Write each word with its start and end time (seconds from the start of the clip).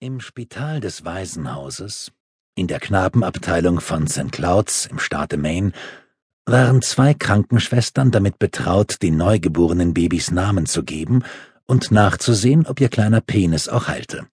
Im 0.00 0.20
Spital 0.20 0.80
des 0.80 1.04
Waisenhauses, 1.04 2.10
in 2.56 2.66
der 2.66 2.80
Knabenabteilung 2.80 3.80
von 3.80 4.06
St. 4.06 4.32
Clouds 4.32 4.86
im 4.86 4.98
Staate 4.98 5.36
Maine, 5.36 5.72
waren 6.46 6.82
zwei 6.82 7.14
Krankenschwestern 7.14 8.10
damit 8.10 8.38
betraut, 8.38 9.00
den 9.02 9.16
neugeborenen 9.16 9.94
Babys 9.94 10.30
Namen 10.30 10.66
zu 10.66 10.82
geben 10.82 11.22
und 11.66 11.90
nachzusehen, 11.90 12.66
ob 12.66 12.80
ihr 12.80 12.88
kleiner 12.88 13.20
Penis 13.20 13.68
auch 13.68 13.88
heilte. 13.88 14.26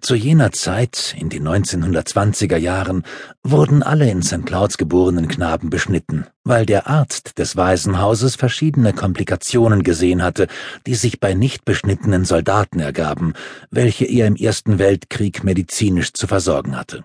Zu 0.00 0.14
jener 0.14 0.52
Zeit, 0.52 1.16
in 1.18 1.28
den 1.28 1.46
1920er 1.46 2.56
Jahren, 2.56 3.02
wurden 3.42 3.82
alle 3.82 4.08
in 4.08 4.22
St. 4.22 4.46
Clouds 4.46 4.78
geborenen 4.78 5.26
Knaben 5.26 5.70
beschnitten, 5.70 6.24
weil 6.44 6.66
der 6.66 6.86
Arzt 6.86 7.38
des 7.38 7.56
Waisenhauses 7.56 8.36
verschiedene 8.36 8.92
Komplikationen 8.92 9.82
gesehen 9.82 10.22
hatte, 10.22 10.46
die 10.86 10.94
sich 10.94 11.18
bei 11.18 11.34
nicht 11.34 11.64
beschnittenen 11.64 12.24
Soldaten 12.24 12.78
ergaben, 12.78 13.32
welche 13.70 14.04
er 14.04 14.28
im 14.28 14.36
Ersten 14.36 14.78
Weltkrieg 14.78 15.42
medizinisch 15.42 16.12
zu 16.12 16.28
versorgen 16.28 16.76
hatte. 16.76 17.04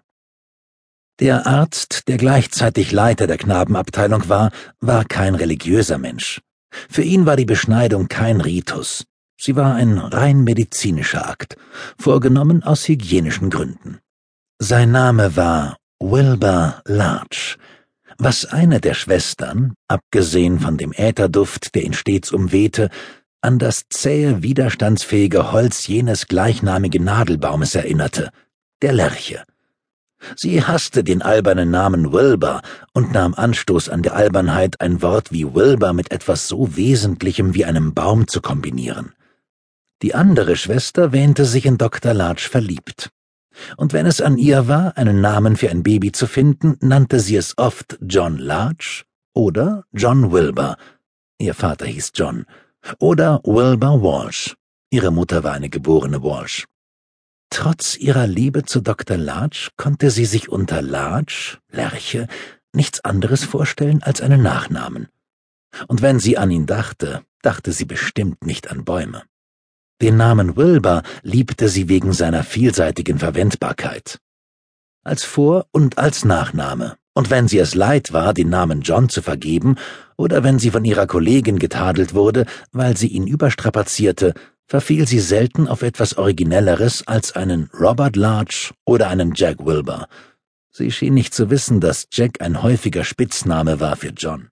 Der 1.20 1.48
Arzt, 1.48 2.08
der 2.08 2.18
gleichzeitig 2.18 2.92
Leiter 2.92 3.26
der 3.26 3.38
Knabenabteilung 3.38 4.30
war, 4.30 4.52
war 4.80 5.04
kein 5.04 5.34
religiöser 5.34 5.98
Mensch. 5.98 6.42
Für 6.90 7.04
ihn 7.04 7.26
war 7.26 7.38
die 7.38 7.46
Beschneidung 7.46 8.08
kein 8.08 8.40
Ritus, 8.40 9.06
Sie 9.46 9.58
war 9.58 9.76
ein 9.76 9.98
rein 9.98 10.46
medizinischer 10.46 11.28
Akt, 11.30 11.58
vorgenommen 12.00 12.64
aus 12.64 12.88
hygienischen 12.88 13.50
Gründen. 13.50 14.00
Sein 14.58 14.92
Name 14.92 15.36
war 15.36 15.76
Wilbur 16.00 16.82
Larch, 16.86 17.58
was 18.18 18.46
eine 18.46 18.80
der 18.80 18.94
Schwestern, 18.94 19.74
abgesehen 19.90 20.62
von 20.62 20.78
dem 20.78 20.94
Ätherduft, 20.94 21.76
der 21.76 21.84
ihn 21.84 21.92
stets 21.92 22.32
umwehte, 22.32 22.90
an 23.42 23.60
das 23.60 23.84
zähe, 23.90 24.44
widerstandsfähige 24.44 25.52
Holz 25.52 25.88
jenes 25.88 26.28
gleichnamigen 26.28 27.04
Nadelbaumes 27.04 27.76
erinnerte, 27.76 28.30
der 28.82 28.94
Lerche. 28.94 29.44
Sie 30.38 30.64
hasste 30.64 31.04
den 31.04 31.22
albernen 31.22 31.70
Namen 31.70 32.14
Wilbur 32.14 32.62
und 32.94 33.12
nahm 33.12 33.34
Anstoß 33.34 33.90
an 33.90 34.04
der 34.04 34.16
Albernheit, 34.16 34.80
ein 34.80 35.02
Wort 35.02 35.34
wie 35.34 35.54
Wilbur 35.54 35.92
mit 35.92 36.14
etwas 36.14 36.48
so 36.48 36.78
Wesentlichem 36.78 37.56
wie 37.56 37.66
einem 37.66 37.94
Baum 37.94 38.30
zu 38.30 38.40
kombinieren. 38.40 39.12
Die 40.04 40.14
andere 40.14 40.58
Schwester 40.58 41.14
wähnte 41.14 41.46
sich 41.46 41.66
in 41.66 41.78
Dr. 41.78 42.14
Larch 42.14 42.50
verliebt. 42.50 43.10
Und 43.78 43.94
wenn 43.94 44.06
es 44.06 44.20
an 44.20 44.38
ihr 44.38 44.68
war, 44.68 44.98
einen 44.98 45.22
Namen 45.22 45.56
für 45.56 45.70
ein 45.70 45.82
Baby 45.82 46.12
zu 46.12 46.28
finden, 46.28 46.76
nannte 46.82 47.22
sie 47.22 47.38
es 47.38 47.58
oft 47.58 47.98
John 48.02 48.38
Larch 48.38 49.06
oder 49.34 49.86
John 49.94 50.34
Wilbur. 50.34 50.76
Ihr 51.40 51.54
Vater 51.54 51.86
hieß 51.86 52.12
John. 52.16 52.46
Oder 53.00 53.40
Wilbur 53.46 54.04
Walsh. 54.04 54.58
Ihre 54.90 55.12
Mutter 55.12 55.46
war 55.46 55.54
eine 55.54 55.70
geborene 55.70 56.22
Walsh. 56.22 56.66
Trotz 57.50 57.96
ihrer 57.96 58.28
Liebe 58.28 58.64
zu 58.64 58.82
Dr. 58.82 59.16
Larch 59.16 59.70
konnte 59.78 60.12
sie 60.12 60.26
sich 60.26 60.50
unter 60.50 60.82
Larch, 60.82 61.60
Lerche, 61.72 62.28
nichts 62.74 63.06
anderes 63.06 63.46
vorstellen 63.46 64.04
als 64.04 64.20
einen 64.20 64.42
Nachnamen. 64.42 65.08
Und 65.88 66.02
wenn 66.02 66.20
sie 66.20 66.38
an 66.38 66.52
ihn 66.52 66.66
dachte, 66.66 67.24
dachte 67.42 67.72
sie 67.72 67.86
bestimmt 67.86 68.46
nicht 68.46 68.70
an 68.70 68.84
Bäume. 68.84 69.24
Den 70.02 70.18
Namen 70.18 70.58
Wilbur 70.58 71.04
liebte 71.22 71.70
sie 71.70 71.88
wegen 71.90 72.14
seiner 72.14 72.44
vielseitigen 72.44 73.20
Verwendbarkeit. 73.20 74.20
Als 75.04 75.24
Vor- 75.24 75.66
und 75.72 75.98
als 75.98 76.26
Nachname. 76.26 76.98
Und 77.14 77.30
wenn 77.30 77.48
sie 77.48 77.60
es 77.60 77.76
leid 77.76 78.12
war, 78.12 78.34
den 78.34 78.50
Namen 78.50 78.82
John 78.82 79.08
zu 79.08 79.22
vergeben, 79.22 79.76
oder 80.18 80.44
wenn 80.44 80.60
sie 80.60 80.72
von 80.72 80.84
ihrer 80.84 81.08
Kollegin 81.08 81.60
getadelt 81.60 82.14
wurde, 82.14 82.46
weil 82.72 82.98
sie 82.98 83.08
ihn 83.08 83.28
überstrapazierte, 83.28 84.34
verfiel 84.66 85.08
sie 85.08 85.20
selten 85.20 85.68
auf 85.68 85.84
etwas 85.84 86.18
Originelleres 86.18 87.08
als 87.08 87.34
einen 87.36 87.70
Robert 87.80 88.16
Larch 88.16 88.74
oder 88.86 89.10
einen 89.10 89.34
Jack 89.36 89.66
Wilbur. 89.66 90.08
Sie 90.72 90.92
schien 90.92 91.14
nicht 91.14 91.36
zu 91.36 91.52
wissen, 91.52 91.80
dass 91.80 92.08
Jack 92.12 92.42
ein 92.42 92.64
häufiger 92.64 93.04
Spitzname 93.04 93.80
war 93.80 93.96
für 93.96 94.10
John. 94.10 94.50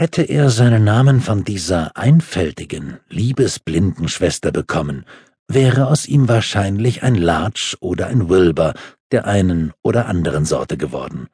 Hätte 0.00 0.22
er 0.22 0.48
seinen 0.48 0.84
Namen 0.84 1.20
von 1.20 1.42
dieser 1.42 1.96
einfältigen, 1.96 3.00
liebesblinden 3.08 4.06
Schwester 4.06 4.52
bekommen, 4.52 5.04
wäre 5.48 5.88
aus 5.88 6.06
ihm 6.06 6.28
wahrscheinlich 6.28 7.02
ein 7.02 7.16
Larch 7.16 7.76
oder 7.80 8.06
ein 8.06 8.28
Wilbur 8.28 8.74
der 9.10 9.26
einen 9.26 9.72
oder 9.82 10.06
anderen 10.06 10.44
Sorte 10.44 10.76
geworden. 10.76 11.26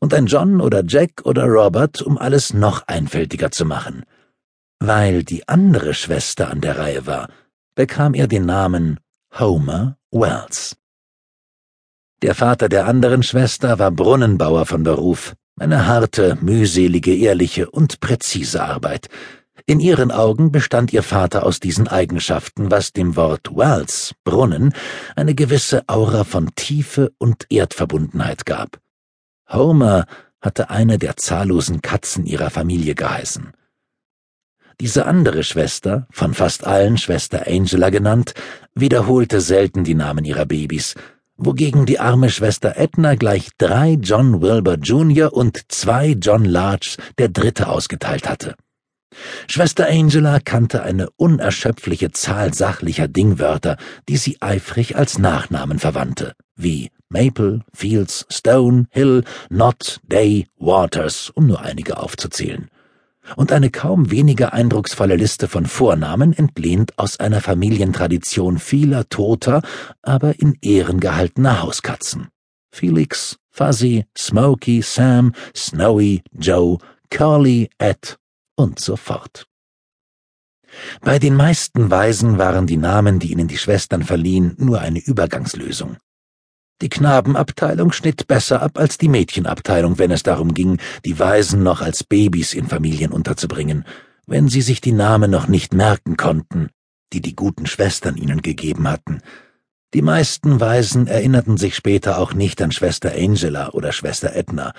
Und 0.00 0.14
ein 0.14 0.26
John 0.26 0.60
oder 0.60 0.82
Jack 0.84 1.22
oder 1.22 1.44
Robert, 1.44 2.02
um 2.02 2.18
alles 2.18 2.52
noch 2.52 2.88
einfältiger 2.88 3.52
zu 3.52 3.64
machen. 3.64 4.04
Weil 4.80 5.22
die 5.22 5.46
andere 5.46 5.94
Schwester 5.94 6.50
an 6.50 6.60
der 6.60 6.78
Reihe 6.78 7.06
war, 7.06 7.28
bekam 7.76 8.14
er 8.14 8.26
den 8.26 8.46
Namen 8.46 8.98
Homer 9.38 9.96
Wells. 10.10 10.76
Der 12.20 12.34
Vater 12.34 12.68
der 12.68 12.86
anderen 12.86 13.22
Schwester 13.22 13.78
war 13.78 13.92
Brunnenbauer 13.92 14.66
von 14.66 14.82
Beruf, 14.82 15.36
eine 15.62 15.86
harte, 15.86 16.36
mühselige, 16.40 17.14
ehrliche 17.14 17.70
und 17.70 18.00
präzise 18.00 18.64
Arbeit. 18.64 19.08
In 19.64 19.78
ihren 19.78 20.10
Augen 20.10 20.50
bestand 20.50 20.92
ihr 20.92 21.04
Vater 21.04 21.46
aus 21.46 21.60
diesen 21.60 21.86
Eigenschaften, 21.86 22.72
was 22.72 22.92
dem 22.92 23.14
Wort 23.14 23.48
Wells, 23.54 24.12
Brunnen, 24.24 24.74
eine 25.14 25.36
gewisse 25.36 25.88
Aura 25.88 26.24
von 26.24 26.50
Tiefe 26.56 27.12
und 27.18 27.46
Erdverbundenheit 27.48 28.44
gab. 28.44 28.80
Homer 29.48 30.06
hatte 30.40 30.68
eine 30.68 30.98
der 30.98 31.16
zahllosen 31.16 31.80
Katzen 31.80 32.26
ihrer 32.26 32.50
Familie 32.50 32.96
geheißen. 32.96 33.52
Diese 34.80 35.06
andere 35.06 35.44
Schwester, 35.44 36.08
von 36.10 36.34
fast 36.34 36.66
allen 36.66 36.98
Schwester 36.98 37.44
Angela 37.46 37.90
genannt, 37.90 38.34
wiederholte 38.74 39.40
selten 39.40 39.84
die 39.84 39.94
Namen 39.94 40.24
ihrer 40.24 40.44
Babys, 40.44 40.96
wogegen 41.36 41.86
die 41.86 41.98
arme 41.98 42.30
Schwester 42.30 42.76
Edna 42.76 43.14
gleich 43.14 43.50
drei 43.58 43.92
John 44.00 44.40
Wilbur 44.40 44.74
Jr. 44.74 45.32
und 45.32 45.60
zwei 45.68 46.10
John 46.10 46.44
Larch 46.44 46.96
der 47.18 47.28
Dritte 47.28 47.68
ausgeteilt 47.68 48.28
hatte. 48.28 48.54
Schwester 49.46 49.88
Angela 49.88 50.40
kannte 50.40 50.82
eine 50.82 51.10
unerschöpfliche 51.16 52.12
Zahl 52.12 52.54
sachlicher 52.54 53.08
Dingwörter, 53.08 53.76
die 54.08 54.16
sie 54.16 54.40
eifrig 54.40 54.96
als 54.96 55.18
Nachnamen 55.18 55.78
verwandte, 55.78 56.32
wie 56.56 56.90
Maple, 57.10 57.60
Fields, 57.74 58.24
Stone, 58.30 58.86
Hill, 58.90 59.24
Knott, 59.48 60.00
Day, 60.04 60.46
Waters, 60.58 61.30
um 61.34 61.46
nur 61.46 61.60
einige 61.60 61.98
aufzuzählen 61.98 62.70
und 63.36 63.52
eine 63.52 63.70
kaum 63.70 64.10
weniger 64.10 64.52
eindrucksvolle 64.52 65.16
Liste 65.16 65.48
von 65.48 65.66
Vornamen 65.66 66.32
entlehnt 66.32 66.98
aus 66.98 67.20
einer 67.20 67.40
Familientradition 67.40 68.58
vieler 68.58 69.08
toter, 69.08 69.62
aber 70.02 70.40
in 70.40 70.56
Ehren 70.62 71.00
gehaltener 71.00 71.62
Hauskatzen. 71.62 72.28
Felix, 72.72 73.36
Fuzzy, 73.50 74.06
Smokey, 74.16 74.82
Sam, 74.82 75.32
Snowy, 75.54 76.22
Joe, 76.32 76.78
Curly, 77.10 77.70
Ed 77.78 78.18
und 78.56 78.80
so 78.80 78.96
fort. 78.96 79.46
Bei 81.02 81.18
den 81.18 81.34
meisten 81.34 81.90
Waisen 81.90 82.38
waren 82.38 82.66
die 82.66 82.78
Namen, 82.78 83.18
die 83.18 83.30
ihnen 83.32 83.48
die 83.48 83.58
Schwestern 83.58 84.02
verliehen, 84.02 84.54
nur 84.58 84.80
eine 84.80 85.00
Übergangslösung. 85.00 85.98
Die 86.82 86.88
Knabenabteilung 86.88 87.92
schnitt 87.92 88.26
besser 88.26 88.60
ab 88.60 88.76
als 88.76 88.98
die 88.98 89.08
Mädchenabteilung, 89.08 89.98
wenn 89.98 90.10
es 90.10 90.24
darum 90.24 90.52
ging, 90.52 90.80
die 91.04 91.16
Waisen 91.16 91.62
noch 91.62 91.80
als 91.80 92.02
Babys 92.02 92.54
in 92.54 92.66
Familien 92.66 93.12
unterzubringen, 93.12 93.84
wenn 94.26 94.48
sie 94.48 94.62
sich 94.62 94.80
die 94.80 94.90
Namen 94.90 95.30
noch 95.30 95.46
nicht 95.46 95.74
merken 95.74 96.16
konnten, 96.16 96.70
die 97.12 97.20
die 97.20 97.36
guten 97.36 97.66
Schwestern 97.66 98.16
ihnen 98.16 98.42
gegeben 98.42 98.88
hatten. 98.88 99.20
Die 99.94 100.02
meisten 100.02 100.58
Waisen 100.58 101.06
erinnerten 101.06 101.56
sich 101.56 101.76
später 101.76 102.18
auch 102.18 102.34
nicht 102.34 102.60
an 102.60 102.72
Schwester 102.72 103.12
Angela 103.16 103.70
oder 103.70 103.92
Schwester 103.92 104.34
Edna, 104.34 104.74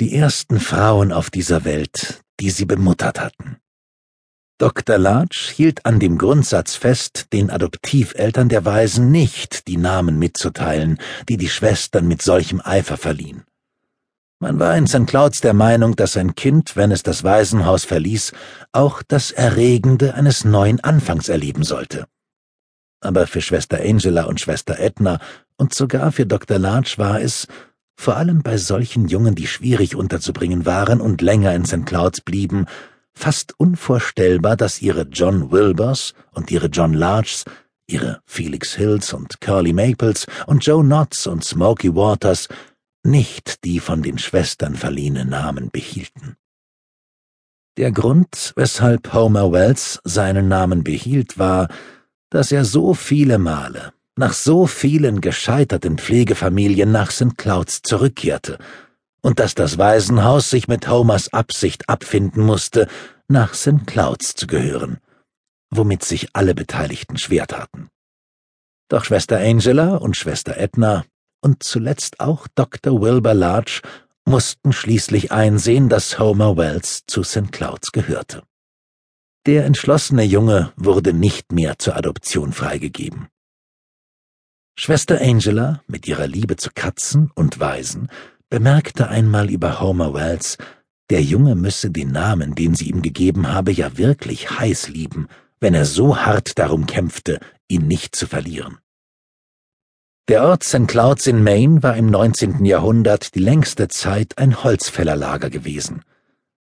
die 0.00 0.14
ersten 0.14 0.58
Frauen 0.58 1.12
auf 1.12 1.28
dieser 1.28 1.66
Welt, 1.66 2.22
die 2.40 2.48
sie 2.48 2.64
bemuttert 2.64 3.20
hatten. 3.20 3.58
Dr. 4.58 4.98
Larch 4.98 5.52
hielt 5.54 5.86
an 5.86 6.00
dem 6.00 6.18
Grundsatz 6.18 6.74
fest, 6.74 7.28
den 7.32 7.48
Adoptiveltern 7.48 8.48
der 8.48 8.64
Waisen 8.64 9.12
nicht 9.12 9.68
die 9.68 9.76
Namen 9.76 10.18
mitzuteilen, 10.18 10.98
die 11.28 11.36
die 11.36 11.48
Schwestern 11.48 12.08
mit 12.08 12.22
solchem 12.22 12.60
Eifer 12.64 12.96
verliehen. 12.96 13.44
Man 14.40 14.58
war 14.58 14.76
in 14.76 14.88
St. 14.88 15.06
Clouds 15.06 15.40
der 15.40 15.54
Meinung, 15.54 15.94
dass 15.94 16.16
ein 16.16 16.34
Kind, 16.34 16.74
wenn 16.74 16.90
es 16.90 17.04
das 17.04 17.22
Waisenhaus 17.22 17.84
verließ, 17.84 18.32
auch 18.72 19.04
das 19.06 19.30
Erregende 19.30 20.14
eines 20.14 20.44
neuen 20.44 20.80
Anfangs 20.80 21.28
erleben 21.28 21.62
sollte. 21.62 22.06
Aber 23.00 23.28
für 23.28 23.40
Schwester 23.40 23.78
Angela 23.80 24.24
und 24.24 24.40
Schwester 24.40 24.80
Edna 24.80 25.20
und 25.56 25.72
sogar 25.72 26.10
für 26.10 26.26
Dr. 26.26 26.58
Larch 26.58 26.98
war 26.98 27.20
es, 27.20 27.46
vor 27.96 28.16
allem 28.16 28.42
bei 28.42 28.56
solchen 28.56 29.06
Jungen, 29.06 29.36
die 29.36 29.46
schwierig 29.46 29.94
unterzubringen 29.94 30.66
waren 30.66 31.00
und 31.00 31.20
länger 31.20 31.54
in 31.54 31.64
St. 31.64 31.86
Clouds 31.86 32.20
blieben, 32.20 32.66
fast 33.18 33.54
unvorstellbar, 33.58 34.56
dass 34.56 34.80
ihre 34.80 35.02
John 35.02 35.50
Wilburs 35.50 36.14
und 36.32 36.50
ihre 36.50 36.68
John 36.68 36.94
Larchs, 36.94 37.44
ihre 37.86 38.20
Felix 38.24 38.74
Hills 38.74 39.12
und 39.12 39.40
Curly 39.40 39.72
Maples 39.72 40.26
und 40.46 40.64
Joe 40.64 40.82
Knotts 40.82 41.26
und 41.26 41.44
Smoky 41.44 41.94
Waters 41.94 42.48
nicht 43.02 43.64
die 43.64 43.80
von 43.80 44.02
den 44.02 44.18
Schwestern 44.18 44.74
verliehene 44.74 45.24
Namen 45.24 45.70
behielten. 45.70 46.36
Der 47.76 47.92
Grund, 47.92 48.52
weshalb 48.56 49.12
Homer 49.12 49.52
Wells 49.52 50.00
seinen 50.04 50.48
Namen 50.48 50.84
behielt, 50.84 51.38
war, 51.38 51.68
dass 52.30 52.52
er 52.52 52.64
so 52.64 52.94
viele 52.94 53.38
Male, 53.38 53.92
nach 54.16 54.32
so 54.32 54.66
vielen 54.66 55.20
gescheiterten 55.20 55.98
Pflegefamilien 55.98 56.90
nach 56.90 57.10
St. 57.10 57.36
Clouds 57.38 57.82
zurückkehrte 57.82 58.58
und 59.20 59.40
dass 59.40 59.54
das 59.54 59.78
Waisenhaus 59.78 60.50
sich 60.50 60.68
mit 60.68 60.88
Homers 60.88 61.32
Absicht 61.32 61.88
abfinden 61.88 62.44
musste, 62.44 62.88
nach 63.28 63.54
St. 63.54 63.86
Clouds 63.86 64.34
zu 64.34 64.46
gehören, 64.46 64.98
womit 65.70 66.04
sich 66.04 66.28
alle 66.34 66.54
Beteiligten 66.54 67.18
schwer 67.18 67.46
taten. 67.46 67.88
Doch 68.88 69.04
Schwester 69.04 69.38
Angela 69.38 69.96
und 69.96 70.16
Schwester 70.16 70.56
Edna 70.56 71.04
und 71.40 71.62
zuletzt 71.62 72.20
auch 72.20 72.48
Dr. 72.54 73.00
Wilbur 73.00 73.34
Larch 73.34 73.82
mussten 74.24 74.72
schließlich 74.72 75.32
einsehen, 75.32 75.88
dass 75.88 76.18
Homer 76.18 76.56
Wells 76.56 77.04
zu 77.06 77.22
St. 77.22 77.52
Clouds 77.52 77.92
gehörte. 77.92 78.42
Der 79.46 79.64
entschlossene 79.64 80.24
Junge 80.24 80.72
wurde 80.76 81.12
nicht 81.12 81.52
mehr 81.52 81.78
zur 81.78 81.96
Adoption 81.96 82.52
freigegeben. 82.52 83.28
Schwester 84.78 85.20
Angela, 85.20 85.82
mit 85.86 86.06
ihrer 86.06 86.26
Liebe 86.26 86.56
zu 86.56 86.70
Katzen 86.74 87.30
und 87.34 87.58
Waisen, 87.58 88.08
bemerkte 88.50 89.08
einmal 89.08 89.50
über 89.50 89.80
Homer 89.80 90.14
Wells, 90.14 90.56
der 91.10 91.22
Junge 91.22 91.54
müsse 91.54 91.90
den 91.90 92.12
Namen, 92.12 92.54
den 92.54 92.74
sie 92.74 92.90
ihm 92.90 93.02
gegeben 93.02 93.52
habe, 93.52 93.72
ja 93.72 93.96
wirklich 93.96 94.50
heiß 94.58 94.88
lieben, 94.88 95.28
wenn 95.60 95.74
er 95.74 95.84
so 95.84 96.18
hart 96.18 96.58
darum 96.58 96.86
kämpfte, 96.86 97.40
ihn 97.66 97.86
nicht 97.86 98.14
zu 98.14 98.26
verlieren. 98.26 98.78
Der 100.28 100.44
Ort 100.44 100.62
St. 100.62 100.86
Clouds 100.86 101.26
in 101.26 101.42
Maine 101.42 101.82
war 101.82 101.96
im 101.96 102.10
19. 102.10 102.66
Jahrhundert 102.66 103.34
die 103.34 103.40
längste 103.40 103.88
Zeit 103.88 104.36
ein 104.36 104.62
Holzfällerlager 104.62 105.48
gewesen. 105.48 106.02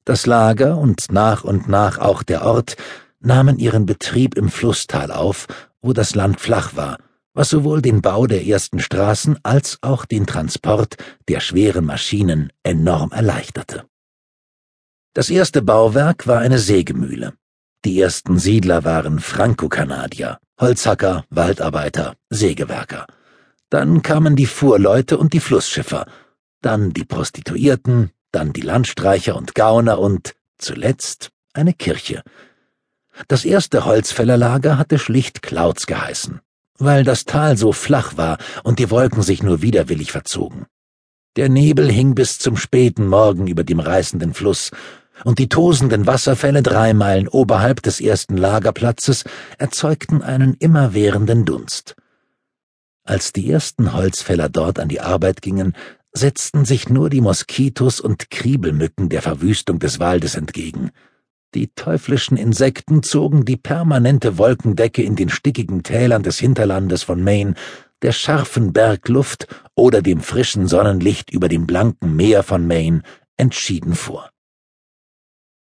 Das 0.05 0.27
Lager 0.27 0.77
und 0.77 1.11
nach 1.11 1.45
und 1.45 1.67
nach 1.67 1.97
auch 1.99 2.23
der 2.23 2.45
Ort 2.45 2.77
nahmen 3.21 3.59
ihren 3.59 3.87
Betrieb 3.87 4.37
im 4.37 4.51
Flusstal 4.51 5.11
auf, 5.11 5.47
wo 5.81 5.95
das 5.95 6.15
Land 6.15 6.41
flach 6.41 6.77
war, 6.77 6.99
was 7.35 7.51
sowohl 7.51 7.83
den 7.83 8.01
Bau 8.01 8.27
der 8.27 8.47
ersten 8.47 8.79
Straßen 8.79 9.39
als 9.43 9.79
auch 9.83 10.05
den 10.05 10.27
Transport 10.27 10.97
der 11.29 11.41
schweren 11.41 11.85
Maschinen 11.85 12.53
enorm 12.63 13.13
erleichterte. 13.13 13.85
Das 15.13 15.31
erste 15.31 15.63
Bauwerk 15.63 16.27
war 16.27 16.39
eine 16.39 16.59
Sägemühle. 16.59 17.35
Die 17.85 18.01
ersten 18.01 18.39
Siedler 18.39 18.85
waren 18.85 19.19
Franco-Kanadier, 19.19 20.39
Holzhacker, 20.59 21.25
Waldarbeiter, 21.29 22.17
Sägewerker. 22.31 23.07
Dann 23.69 24.03
kamen 24.03 24.37
die 24.37 24.47
Fuhrleute 24.47 25.19
und 25.19 25.33
die 25.33 25.41
Flussschiffer, 25.41 26.07
dann 26.63 26.93
die 26.93 27.05
Prostituierten, 27.05 28.11
dann 28.33 28.53
die 28.53 28.63
Landstreicher 28.63 29.37
und 29.37 29.55
Gauner 29.55 29.99
und 29.99 30.35
zuletzt 30.59 31.31
eine 31.53 31.75
Kirche. 31.75 32.23
Das 33.29 33.45
erste 33.45 33.85
Holzfällerlager 33.85 34.79
hatte 34.79 34.99
schlicht 34.99 35.43
Clouds 35.43 35.87
geheißen, 35.87 36.41
weil 36.79 37.05
das 37.05 37.25
Tal 37.25 37.56
so 37.56 37.73
flach 37.73 38.17
war 38.17 38.38
und 38.62 38.79
die 38.79 38.91
Wolken 38.91 39.23
sich 39.23 39.43
nur 39.43 39.62
widerwillig 39.62 40.12
verzogen. 40.12 40.67
Der 41.37 41.49
Nebel 41.49 41.91
hing 41.91 42.15
bis 42.15 42.38
zum 42.38 42.56
späten 42.56 43.06
Morgen 43.06 43.47
über 43.47 43.65
dem 43.65 43.81
reißenden 43.81 44.35
Fluss, 44.35 44.71
und 45.25 45.38
die 45.38 45.49
tosenden 45.49 46.06
Wasserfälle 46.06 46.62
drei 46.62 46.93
Meilen 46.93 47.29
oberhalb 47.29 47.82
des 47.82 48.00
ersten 48.00 48.37
Lagerplatzes 48.37 49.25
erzeugten 49.59 50.23
einen 50.23 50.55
immerwährenden 50.55 51.44
Dunst. 51.44 51.94
Als 53.05 53.32
die 53.32 53.50
ersten 53.50 53.93
Holzfäller 53.93 54.49
dort 54.49 54.81
an 54.81 54.88
die 54.88 55.00
Arbeit 55.00 55.43
gingen, 55.43 55.75
setzten 56.12 56.65
sich 56.65 56.88
nur 56.88 57.11
die 57.11 57.20
Moskitos 57.20 58.00
und 58.00 58.31
Kriebelmücken 58.31 59.09
der 59.09 59.23
Verwüstung 59.23 59.79
des 59.79 60.00
Waldes 60.00 60.37
entgegen. 60.37 60.91
Die 61.55 61.69
teuflischen 61.69 62.37
Insekten 62.37 63.05
zogen 63.05 63.45
die 63.45 63.56
permanente 63.56 64.39
Wolkendecke 64.39 65.03
in 65.03 65.15
den 65.15 65.29
stickigen 65.29 65.85
Tälern 65.85 66.25
des 66.25 66.39
Hinterlandes 66.41 67.05
von 67.05 67.23
Maine, 67.23 67.55
der 68.03 68.11
scharfen 68.11 68.73
Bergluft 68.73 69.47
oder 69.77 70.03
dem 70.03 70.21
frischen 70.21 70.67
Sonnenlicht 70.67 71.31
über 71.31 71.49
dem 71.49 71.67
blanken 71.67 72.17
Meer 72.17 72.43
von 72.43 72.67
Maine 72.67 73.03
entschieden 73.37 73.95
vor. 73.95 74.31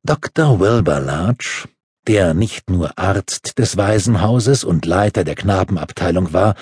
Dr. 0.05 0.59
Wilbur 0.59 1.01
Larch, 1.01 1.67
der 2.07 2.33
nicht 2.33 2.69
nur 2.69 2.97
Arzt 2.97 3.57
des 3.59 3.75
Waisenhauses 3.75 4.63
und 4.63 4.85
Leiter 4.85 5.25
der 5.25 5.35
Knabenabteilung 5.35 6.31
war, 6.31 6.55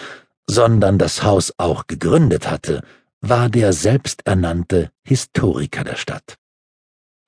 sondern 0.47 0.97
das 0.97 1.23
Haus 1.23 1.53
auch 1.57 1.85
gegründet 1.85 2.49
hatte, 2.49 2.81
war 3.21 3.49
der 3.49 3.71
selbsternannte 3.71 4.91
Historiker 5.03 5.83
der 5.83 5.95
Stadt. 5.95 6.37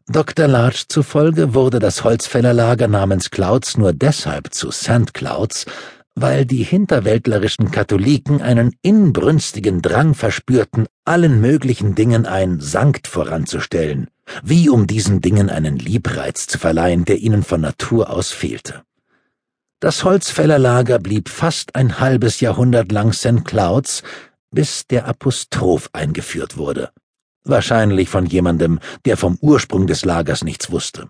Dr. 0.09 0.49
Larch 0.49 0.89
zufolge 0.89 1.53
wurde 1.53 1.79
das 1.79 2.03
Holzfällerlager 2.03 2.89
namens 2.89 3.31
Clouds 3.31 3.77
nur 3.77 3.93
deshalb 3.93 4.53
zu 4.53 4.69
St. 4.69 5.13
Clouds, 5.13 5.65
weil 6.13 6.45
die 6.45 6.63
hinterwäldlerischen 6.63 7.71
Katholiken 7.71 8.41
einen 8.41 8.75
inbrünstigen 8.81 9.81
Drang 9.81 10.13
verspürten, 10.13 10.87
allen 11.05 11.39
möglichen 11.39 11.95
Dingen 11.95 12.25
ein 12.25 12.59
Sankt 12.59 13.07
voranzustellen, 13.07 14.09
wie 14.43 14.69
um 14.69 14.87
diesen 14.87 15.21
Dingen 15.21 15.49
einen 15.49 15.77
Liebreiz 15.77 16.47
zu 16.47 16.59
verleihen, 16.59 17.05
der 17.05 17.19
ihnen 17.19 17.43
von 17.43 17.61
Natur 17.61 18.09
aus 18.09 18.31
fehlte. 18.31 18.83
Das 19.79 20.03
Holzfällerlager 20.03 20.99
blieb 20.99 21.29
fast 21.29 21.75
ein 21.75 22.01
halbes 22.01 22.41
Jahrhundert 22.41 22.91
lang 22.91 23.13
St. 23.13 23.45
Clouds, 23.45 24.03
bis 24.51 24.85
der 24.85 25.07
Apostroph 25.07 25.89
eingeführt 25.93 26.57
wurde. 26.57 26.91
Wahrscheinlich 27.45 28.09
von 28.09 28.25
jemandem, 28.25 28.79
der 29.05 29.17
vom 29.17 29.37
Ursprung 29.41 29.87
des 29.87 30.05
Lagers 30.05 30.43
nichts 30.43 30.71
wusste. 30.71 31.09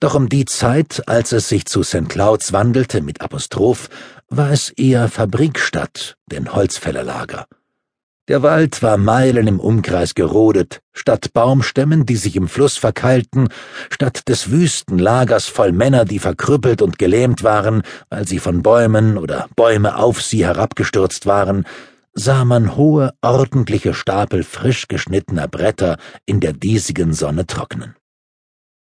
Doch 0.00 0.14
um 0.14 0.28
die 0.28 0.46
Zeit, 0.46 1.02
als 1.08 1.32
es 1.32 1.48
sich 1.48 1.66
zu 1.66 1.82
St. 1.82 2.08
Clouds 2.08 2.52
wandelte 2.52 3.02
mit 3.02 3.20
Apostroph, 3.20 3.88
war 4.28 4.50
es 4.50 4.70
eher 4.70 5.08
Fabrikstadt, 5.08 6.16
denn 6.30 6.52
Holzfällerlager. 6.54 7.46
Der 8.28 8.42
Wald 8.42 8.82
war 8.82 8.96
Meilen 8.96 9.48
im 9.48 9.58
Umkreis 9.58 10.14
gerodet, 10.14 10.80
statt 10.92 11.32
Baumstämmen, 11.32 12.06
die 12.06 12.14
sich 12.14 12.36
im 12.36 12.46
Fluss 12.46 12.76
verkeilten, 12.76 13.48
statt 13.90 14.28
des 14.28 14.52
wüsten 14.52 14.98
Lagers 14.98 15.46
voll 15.46 15.72
Männer, 15.72 16.04
die 16.04 16.20
verkrüppelt 16.20 16.80
und 16.80 16.96
gelähmt 16.98 17.42
waren, 17.42 17.82
weil 18.08 18.28
sie 18.28 18.38
von 18.38 18.62
Bäumen 18.62 19.18
oder 19.18 19.48
Bäume 19.56 19.96
auf 19.96 20.22
sie 20.22 20.46
herabgestürzt 20.46 21.26
waren, 21.26 21.66
sah 22.12 22.44
man 22.44 22.76
hohe, 22.76 23.12
ordentliche 23.22 23.94
Stapel 23.94 24.42
frisch 24.42 24.88
geschnittener 24.88 25.48
Bretter 25.48 25.98
in 26.26 26.40
der 26.40 26.52
diesigen 26.52 27.12
Sonne 27.12 27.46
trocknen. 27.46 27.94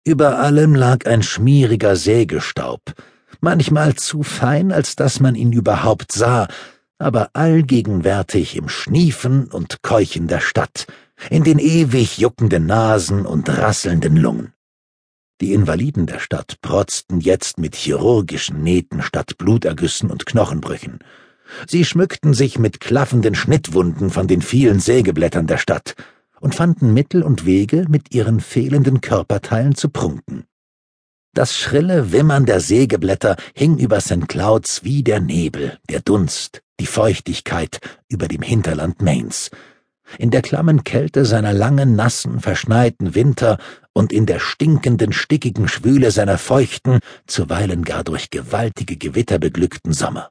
Über 0.05 0.41
allem 0.41 0.75
lag 0.75 1.07
ein 1.07 1.23
schmieriger 1.23 1.95
Sägestaub, 1.97 2.81
manchmal 3.41 3.95
zu 3.95 4.23
fein, 4.23 4.73
als 4.73 4.97
dass 4.97 5.21
man 5.21 5.35
ihn 5.35 5.53
überhaupt 5.53 6.13
sah, 6.13 6.49
aber 6.99 7.31
allgegenwärtig 7.35 8.57
im 8.57 8.69
Schniefen 8.69 9.47
und 9.47 9.83
Keuchen 9.83 10.29
der 10.29 10.41
Stadt, 10.41 10.87
in 11.31 11.45
den 11.45 11.59
ewig 11.59 12.19
juckenden 12.19 12.67
Nasen 12.67 13.27
und 13.27 13.49
rasselnden 13.49 14.17
Lungen. 14.17 14.53
Die 15.41 15.53
Invaliden 15.53 16.07
der 16.07 16.21
Stadt 16.21 16.57
protzten 16.63 17.21
jetzt 17.21 17.59
mit 17.59 17.75
chirurgischen 17.75 18.63
Nähten 18.63 19.03
statt 19.03 19.39
Blutergüssen 19.39 20.11
und 20.11 20.27
Knochenbrüchen. 20.27 21.01
Sie 21.67 21.85
schmückten 21.85 22.35
sich 22.35 22.59
mit 22.59 22.81
klaffenden 22.81 23.35
Schnittwunden 23.35 24.11
von 24.11 24.27
den 24.27 24.43
vielen 24.43 24.81
Sägeblättern 24.81 25.47
der 25.47 25.59
Stadt 25.59 25.95
und 26.41 26.55
fanden 26.55 26.93
Mittel 26.93 27.23
und 27.23 27.47
Wege, 27.47 27.87
mit 27.89 28.15
ihren 28.15 28.41
fehlenden 28.41 29.01
Körperteilen 29.01 29.75
zu 29.75 29.89
prunken. 29.89 30.45
Das 31.35 31.57
schrille 31.57 32.13
Wimmern 32.13 32.45
der 32.45 32.61
Sägeblätter 32.61 33.37
hing 33.55 33.79
über 33.79 34.01
St. 34.01 34.29
Clouds 34.29 34.85
wie 34.85 35.03
der 35.03 35.21
Nebel, 35.21 35.79
der 35.89 36.01
Dunst, 36.01 36.63
die 36.79 36.87
Feuchtigkeit 36.87 37.79
über 38.09 38.29
dem 38.29 38.43
Hinterland 38.43 39.01
Mains. 39.01 39.51
In 40.19 40.31
der 40.31 40.43
klammen 40.43 40.85
Kälte 40.85 41.25
seiner 41.25 41.55
langen, 41.55 41.97
nassen, 41.97 42.41
verschneiten 42.41 43.15
Winter 43.15 43.57
und 43.95 44.13
in 44.13 44.27
der 44.27 44.41
stinkenden, 44.41 45.13
stickigen 45.13 45.69
Schwüle 45.69 46.11
seiner 46.11 46.37
feuchten, 46.37 46.99
zuweilen 47.27 47.85
gar 47.85 48.05
durch 48.05 48.29
gewaltige 48.29 48.97
Gewitter 48.97 49.39
beglückten 49.39 49.95
Sommer. 49.95 50.31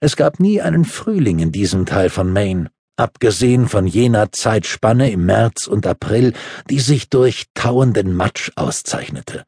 Es 0.00 0.14
gab 0.14 0.38
nie 0.38 0.60
einen 0.60 0.84
Frühling 0.84 1.40
in 1.40 1.50
diesem 1.50 1.84
Teil 1.84 2.08
von 2.08 2.32
Maine, 2.32 2.70
abgesehen 2.96 3.68
von 3.68 3.86
jener 3.86 4.30
Zeitspanne 4.30 5.10
im 5.10 5.26
März 5.26 5.66
und 5.66 5.86
April, 5.86 6.34
die 6.70 6.78
sich 6.78 7.08
durch 7.08 7.46
tauenden 7.54 8.14
Matsch 8.14 8.50
auszeichnete. 8.54 9.44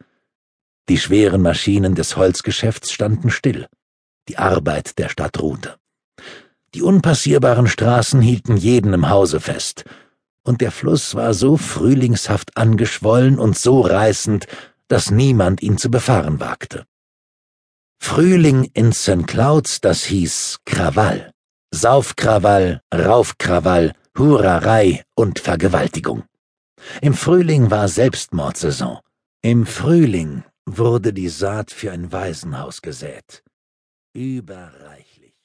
Die 0.88 0.98
schweren 0.98 1.42
Maschinen 1.42 1.94
des 1.94 2.16
Holzgeschäfts 2.16 2.90
standen 2.90 3.30
still, 3.30 3.68
die 4.28 4.38
Arbeit 4.38 4.98
der 4.98 5.08
Stadt 5.08 5.40
ruhte. 5.40 5.76
Die 6.74 6.82
unpassierbaren 6.82 7.68
Straßen 7.68 8.20
hielten 8.20 8.56
jeden 8.56 8.92
im 8.92 9.08
Hause 9.08 9.40
fest, 9.40 9.84
und 10.42 10.60
der 10.60 10.72
Fluss 10.72 11.14
war 11.14 11.34
so 11.34 11.56
frühlingshaft 11.56 12.56
angeschwollen 12.56 13.38
und 13.38 13.56
so 13.56 13.80
reißend, 13.80 14.46
dass 14.88 15.10
niemand 15.10 15.62
ihn 15.62 15.78
zu 15.78 15.90
befahren 15.90 16.40
wagte. 16.40 16.86
Frühling 18.02 18.64
in 18.74 18.92
St. 18.92 19.26
Clouds, 19.26 19.80
das 19.80 20.04
hieß 20.04 20.58
Krawall. 20.64 21.30
Saufkrawall, 21.72 22.80
Raufkrawall, 22.92 23.92
Hurerei 24.18 25.04
und 25.14 25.38
Vergewaltigung. 25.38 26.24
Im 27.02 27.14
Frühling 27.14 27.70
war 27.70 27.86
Selbstmordsaison. 27.88 28.98
Im 29.42 29.66
Frühling 29.66 30.44
wurde 30.66 31.12
die 31.12 31.28
Saat 31.28 31.70
für 31.70 31.92
ein 31.92 32.10
Waisenhaus 32.10 32.82
gesät. 32.82 33.44
Überreich. 34.12 34.99